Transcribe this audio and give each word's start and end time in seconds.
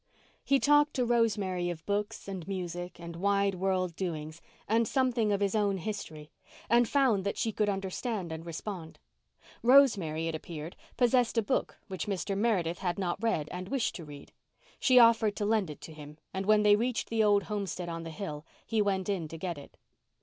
He 0.43 0.59
talked 0.59 0.95
to 0.95 1.05
Rosemary 1.05 1.69
of 1.69 1.85
books 1.85 2.27
and 2.27 2.47
music 2.47 2.99
and 2.99 3.15
wide 3.15 3.53
world 3.53 3.95
doings 3.95 4.41
and 4.67 4.87
something 4.87 5.31
of 5.31 5.41
his 5.41 5.53
own 5.53 5.77
history, 5.77 6.31
and 6.71 6.89
found 6.89 7.23
that 7.23 7.37
she 7.37 7.51
could 7.51 7.69
understand 7.69 8.31
and 8.31 8.43
respond. 8.43 8.97
Rosemary, 9.61 10.27
it 10.27 10.33
appeared, 10.33 10.75
possessed 10.97 11.37
a 11.37 11.43
book 11.43 11.77
which 11.87 12.07
Mr. 12.07 12.35
Meredith 12.35 12.79
had 12.79 12.97
not 12.97 13.21
read 13.21 13.47
and 13.51 13.69
wished 13.69 13.93
to 13.93 14.03
read. 14.03 14.31
She 14.79 14.97
offered 14.97 15.35
to 15.35 15.45
lend 15.45 15.69
it 15.69 15.81
to 15.81 15.93
him 15.93 16.17
and 16.33 16.47
when 16.47 16.63
they 16.63 16.75
reached 16.75 17.09
the 17.11 17.23
old 17.23 17.43
homestead 17.43 17.87
on 17.87 18.01
the 18.01 18.09
hill 18.09 18.43
he 18.65 18.81
went 18.81 19.07
in 19.07 19.27
to 19.27 19.37
get 19.37 19.59
it. 19.59 19.77